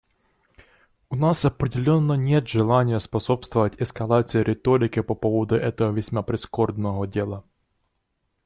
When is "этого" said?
5.53-5.91